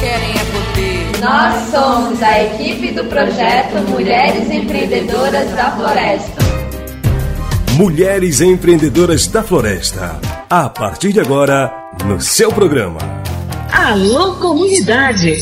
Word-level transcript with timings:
querem 0.00 0.30
é 0.30 0.44
poder. 0.44 1.20
Nós 1.20 1.70
somos 1.70 2.22
a 2.22 2.42
equipe 2.42 2.92
do 2.92 3.04
projeto 3.04 3.76
Mulheres 3.90 4.50
Empreendedoras 4.50 5.50
da 5.50 5.70
Floresta. 5.72 6.42
Mulheres 7.76 8.40
Empreendedoras 8.40 9.26
da 9.26 9.42
Floresta. 9.42 10.18
A 10.48 10.70
partir 10.70 11.12
de 11.12 11.20
agora, 11.20 11.70
no 12.06 12.18
seu 12.18 12.50
programa. 12.50 12.98
Alô, 13.70 14.36
comunidade! 14.36 15.36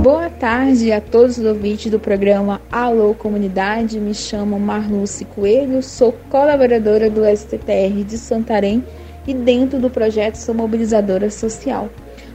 Boa 0.00 0.30
tarde 0.30 0.92
a 0.92 1.00
todos 1.00 1.36
os 1.36 1.44
ouvintes 1.44 1.90
do 1.90 1.98
programa 1.98 2.62
Alô 2.70 3.12
Comunidade. 3.12 3.98
Me 3.98 4.14
chamo 4.14 4.58
Marluce 4.58 5.24
Coelho, 5.24 5.82
sou 5.82 6.12
colaboradora 6.30 7.10
do 7.10 7.22
STTR 7.24 8.04
de 8.04 8.16
Santarém 8.16 8.84
e 9.26 9.34
dentro 9.34 9.78
do 9.78 9.90
projeto 9.90 10.36
sou 10.36 10.54
mobilizadora 10.54 11.30
social. 11.30 11.88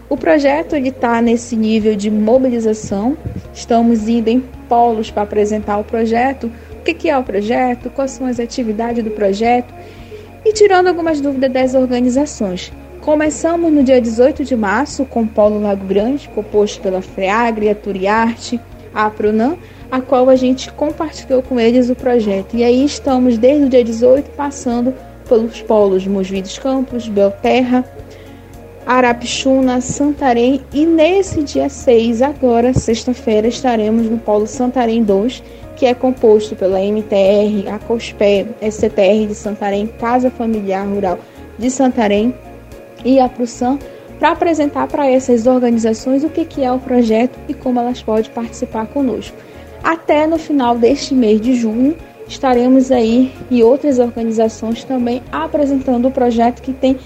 O 0.08 0.16
projeto 0.16 0.76
está 0.76 1.20
nesse 1.20 1.56
nível 1.56 1.96
de 1.96 2.12
mobilização. 2.12 3.18
Estamos 3.54 4.08
indo 4.08 4.28
em 4.28 4.40
polos 4.70 5.10
para 5.10 5.24
apresentar 5.24 5.78
o 5.80 5.84
projeto. 5.84 6.52
O 6.74 6.84
que, 6.84 6.94
que 6.94 7.10
é 7.10 7.18
o 7.18 7.24
projeto? 7.24 7.90
Quais 7.90 8.12
são 8.12 8.28
as 8.28 8.40
atividades 8.40 9.04
do 9.04 9.10
projeto? 9.10 9.74
E 10.46 10.54
tirando 10.54 10.88
algumas 10.88 11.20
dúvidas 11.20 11.52
das 11.52 11.74
organizações. 11.74 12.72
Começamos 13.02 13.72
no 13.74 13.84
dia 13.84 14.00
18 14.00 14.44
de 14.44 14.56
março 14.56 15.06
com 15.06 15.24
o 15.24 15.28
Polo 15.28 15.60
Lago 15.60 15.86
Grande, 15.86 16.30
composto 16.30 16.82
pela 16.82 17.02
FREAGRE, 17.02 17.70
a 17.70 17.76
Turiarte, 17.76 18.60
a 18.94 19.10
Pronam, 19.10 19.58
a 19.92 20.02
qual 20.02 20.30
a 20.30 20.36
gente 20.36 20.72
compartilhou 20.72 21.42
com 21.42 21.60
eles 21.60 21.90
o 21.90 21.96
projeto. 21.96 22.56
E 22.56 22.64
aí 22.64 22.86
estamos 22.86 23.38
desde 23.38 23.66
o 23.66 23.70
dia 23.70 23.84
18 23.84 24.32
passando 24.32 24.94
pelos 25.28 25.62
polos 25.62 26.08
Mojuí 26.08 26.42
dos 26.42 26.58
Campos, 26.58 27.08
Belterra, 27.08 27.84
Arapixuna, 28.86 29.82
Santarém 29.82 30.62
e 30.72 30.86
nesse 30.86 31.44
dia 31.44 31.70
6, 31.70 32.22
agora, 32.22 32.74
sexta-feira, 32.74 33.48
estaremos 33.48 34.10
no 34.10 34.18
Polo 34.18 34.46
Santarém 34.46 35.04
2, 35.04 35.44
que 35.76 35.86
é 35.86 35.94
composto 35.94 36.56
pela 36.56 36.80
MTR, 36.80 37.68
a 37.70 37.80
COSPE, 37.80 38.48
SCTR 38.62 39.28
de 39.28 39.36
Santarém, 39.36 39.88
Casa 39.88 40.30
Familiar 40.30 40.88
Rural 40.88 41.20
de 41.58 41.70
Santarém, 41.72 42.34
e 43.04 43.20
a 43.20 43.30
PRUSAM 43.30 43.78
para 44.20 44.32
apresentar 44.32 44.88
para 44.88 45.10
essas 45.10 45.46
organizações 45.46 46.24
o 46.24 46.30
que, 46.30 46.44
que 46.44 46.64
é 46.64 46.72
o 46.72 46.80
projeto 46.80 47.38
e 47.48 47.54
como 47.54 47.80
elas 47.80 48.02
podem 48.02 48.32
participar 48.32 48.88
conosco. 48.88 49.38
Até 49.84 50.26
no 50.26 50.38
final 50.38 50.78
deste 50.78 51.14
mês 51.14 51.40
de 51.40 51.54
junho, 51.56 51.96
estaremos 52.28 52.92
aí 52.92 53.34
e 53.50 53.64
outras 53.64 54.00
organizações 54.00 54.84
também 54.84 55.22
apresentando 55.32 56.08
o 56.08 56.12
projeto 56.12 56.62
que 56.62 56.74
tem 56.74 56.98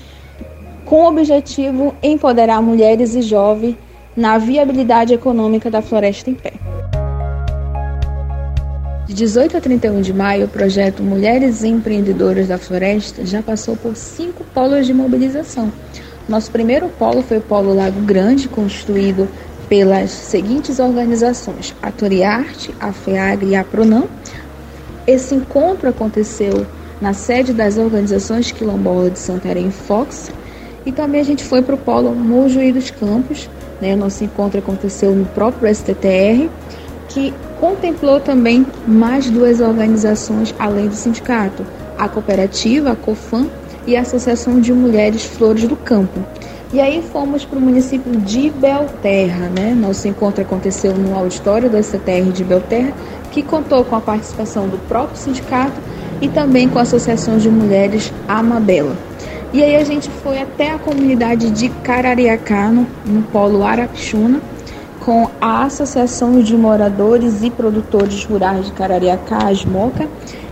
com 0.86 1.06
objetivo 1.06 1.94
empoderar 2.02 2.61
mulheres 2.61 3.14
e 3.16 3.22
jovens 3.22 3.76
na 4.16 4.38
viabilidade 4.38 5.14
econômica 5.14 5.70
da 5.70 5.81
floresta 5.81 6.30
em 6.30 6.34
pé. 6.34 6.53
De 9.09 9.14
18 9.16 9.58
a 9.58 9.61
31 9.61 10.02
de 10.02 10.14
maio, 10.14 10.45
o 10.45 10.50
projeto 10.50 11.02
Mulheres 11.02 11.64
Empreendedoras 11.64 12.48
da 12.48 12.59
Floresta 12.59 13.26
já 13.26 13.42
passou 13.42 13.76
por 13.76 13.95
cinco 13.95 14.44
polos 14.54 14.86
de 14.86 14.94
mobilização. 14.94 15.72
Nosso 16.28 16.52
primeiro 16.52 16.88
polo 16.89 17.23
foi 17.23 17.38
o 17.38 17.42
Polo 17.42 17.73
Lago 17.73 18.00
Grande, 18.02 18.48
construído 18.48 19.28
pelas 19.67 20.11
seguintes 20.11 20.78
organizações: 20.78 21.76
a 21.81 21.92
Toriarte, 21.92 22.73
a 22.80 22.92
FEAGRE 22.92 23.50
e 23.50 23.56
a 23.56 23.64
Pronam. 23.64 24.08
Esse 25.10 25.34
encontro 25.34 25.90
aconteceu 25.90 26.68
na 27.02 27.14
sede 27.14 27.52
das 27.52 27.80
organizações 27.80 28.52
quilombolas 28.52 29.14
de 29.14 29.18
Santarém 29.18 29.72
Fox. 29.72 30.32
E 30.86 30.92
também 30.92 31.20
a 31.20 31.24
gente 31.24 31.44
foi 31.44 31.64
para 31.64 31.74
o 31.74 31.78
Polo 31.80 32.14
Mojuí 32.14 32.72
dos 32.72 32.92
Campos. 32.92 33.50
Né? 33.82 33.96
Nosso 33.96 34.24
encontro 34.24 34.60
aconteceu 34.60 35.16
no 35.16 35.26
próprio 35.26 35.74
STTR, 35.74 36.48
que 37.08 37.33
contemplou 37.60 38.20
também 38.20 38.64
mais 38.86 39.32
duas 39.32 39.60
organizações 39.61 40.54
além 40.60 40.88
do 40.88 40.94
sindicato, 40.94 41.66
a 41.98 42.08
cooperativa, 42.08 42.92
a 42.92 42.95
COFAM 42.95 43.48
e 43.88 43.98
a 43.98 44.02
Associação 44.02 44.62
de 44.62 44.72
Mulheres 44.72 45.23
Flores 45.23 45.67
do 45.67 45.76
Campo. 45.76 46.23
E 46.72 46.80
aí 46.80 47.02
fomos 47.02 47.44
para 47.44 47.58
o 47.58 47.62
município 47.62 48.16
de 48.16 48.52
Belterra, 48.52 49.50
né? 49.50 49.74
Nosso 49.74 50.08
encontro 50.08 50.44
aconteceu 50.44 50.94
no 50.94 51.18
auditório 51.18 51.68
do 51.68 51.82
STR 51.82 52.32
de 52.32 52.44
Belterra, 52.44 52.94
que 53.32 53.42
contou 53.42 53.84
com 53.84 53.96
a 53.96 54.02
participação 54.02 54.68
do 54.68 54.78
próprio 54.88 55.18
sindicato 55.18 55.74
e 56.22 56.28
também 56.28 56.70
com 56.70 56.78
a 56.78 56.84
Associação 56.84 57.40
de 57.40 57.50
Mulheres 57.50 58.14
Amabela. 58.28 58.96
E 59.52 59.64
aí 59.64 59.78
a 59.78 59.84
gente 59.84 60.12
foi 60.22 60.40
até 60.40 60.70
a 60.70 60.78
comunidade 60.78 61.50
de 61.50 61.70
Carariacá, 61.70 62.70
no, 62.70 62.86
no 63.04 63.24
polo 63.24 63.64
Arapixuna, 63.64 64.40
com 65.00 65.28
a 65.42 65.64
Associação 65.64 66.40
de 66.40 66.56
Moradores 66.56 67.42
e 67.42 67.50
Produtores 67.50 68.24
Rurais 68.26 68.68
de 68.68 68.74
Carariacá, 68.74 69.48
Asmoca, 69.48 70.08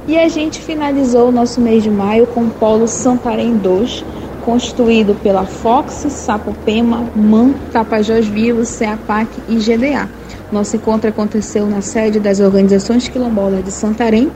e 0.07 0.17
a 0.17 0.27
gente 0.27 0.59
finalizou 0.59 1.29
o 1.29 1.31
nosso 1.31 1.61
mês 1.61 1.83
de 1.83 1.91
maio 1.91 2.25
com 2.25 2.41
o 2.41 2.49
Polo 2.49 2.87
Santarém 2.87 3.55
2, 3.55 4.03
constituído 4.47 5.13
pela 5.15 5.45
Fox, 5.45 6.05
Sapopema, 6.09 7.03
MAN, 7.13 7.51
Tapajós 7.73 8.25
Vivos, 8.25 8.69
CEAPAC 8.69 9.27
e 9.49 9.55
GDA. 9.57 10.07
Nosso 10.49 10.77
encontro 10.77 11.09
aconteceu 11.09 11.65
na 11.65 11.81
sede 11.81 12.17
das 12.17 12.39
organizações 12.39 13.09
quilombolas 13.09 13.65
de 13.65 13.71
Santarém. 13.71 14.31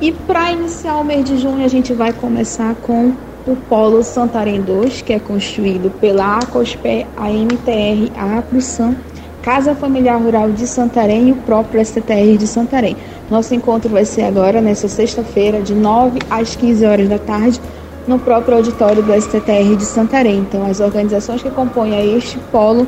E 0.00 0.12
para 0.12 0.52
iniciar 0.52 0.94
o 0.98 1.04
mês 1.04 1.24
de 1.24 1.38
junho, 1.38 1.64
a 1.64 1.68
gente 1.68 1.92
vai 1.92 2.12
começar 2.12 2.76
com 2.82 3.14
o 3.44 3.56
Polo 3.68 4.04
Santarém 4.04 4.60
2, 4.60 5.02
que 5.02 5.12
é 5.12 5.18
constituído 5.18 5.90
pela 5.90 6.38
ACOSPE, 6.38 7.04
a 7.16 7.28
MTR, 7.28 8.12
a 8.16 8.38
APRUSAM, 8.38 8.94
Casa 9.42 9.74
Familiar 9.74 10.22
Rural 10.22 10.52
de 10.52 10.68
Santarém 10.68 11.30
e 11.30 11.32
o 11.32 11.36
próprio 11.36 11.84
STR 11.84 12.36
de 12.38 12.46
Santarém. 12.46 12.96
Nosso 13.28 13.52
encontro 13.56 13.90
vai 13.90 14.04
ser 14.04 14.22
agora, 14.22 14.60
nessa 14.60 14.86
sexta-feira, 14.86 15.60
de 15.60 15.74
9 15.74 16.20
às 16.30 16.54
15 16.54 16.86
horas 16.86 17.08
da 17.08 17.18
tarde, 17.18 17.60
no 18.06 18.18
próprio 18.18 18.56
auditório 18.56 19.02
do 19.02 19.12
STR 19.20 19.76
de 19.76 19.84
Santarém. 19.84 20.38
Então, 20.38 20.66
as 20.66 20.80
organizações 20.80 21.42
que 21.42 21.50
compõem 21.50 22.16
este 22.16 22.38
polo 22.50 22.86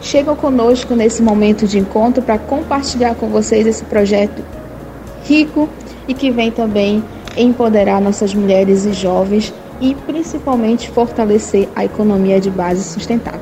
chegam 0.00 0.36
conosco 0.36 0.94
nesse 0.94 1.22
momento 1.22 1.66
de 1.66 1.78
encontro 1.78 2.22
para 2.22 2.38
compartilhar 2.38 3.14
com 3.14 3.28
vocês 3.28 3.66
esse 3.66 3.84
projeto 3.84 4.44
rico 5.24 5.68
e 6.06 6.14
que 6.14 6.30
vem 6.30 6.50
também 6.50 7.02
empoderar 7.36 8.00
nossas 8.00 8.34
mulheres 8.34 8.84
e 8.84 8.92
jovens 8.92 9.52
e 9.80 9.94
principalmente 9.94 10.90
fortalecer 10.90 11.68
a 11.74 11.84
economia 11.84 12.40
de 12.40 12.50
base 12.50 12.84
sustentável. 12.84 13.40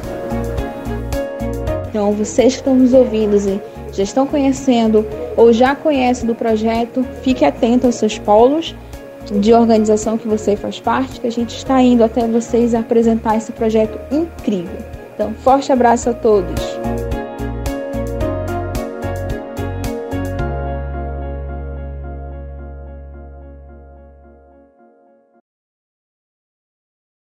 Então, 1.89 2.13
vocês 2.13 2.55
que 2.55 2.61
estão 2.61 2.75
nos 2.75 2.95
ouvindo 2.95 3.37
e 3.37 3.61
já 3.93 4.03
estão 4.03 4.27
conhecendo 4.27 5.07
ou 5.37 5.53
já 5.53 5.75
conhecem 5.75 6.27
do 6.27 6.35
projeto, 6.35 7.05
fique 7.23 7.45
atento 7.45 7.87
aos 7.87 7.97
seus 7.97 8.19
polos 8.19 8.75
de 9.31 9.53
organização 9.53 10.19
que 10.19 10.27
você 10.27 10.57
faz 10.57 10.81
parte, 10.81 11.21
que 11.21 11.27
a 11.27 11.33
gente 11.33 11.57
está 11.57 11.81
indo 11.81 12.03
até 12.03 12.27
vocês 12.27 12.75
apresentar 12.75 13.37
esse 13.37 13.53
projeto 13.53 13.99
incrível. 14.11 14.79
Então, 15.15 15.33
forte 15.43 15.73
abraço 15.73 16.11
a 16.11 16.15
todos! 16.15 16.82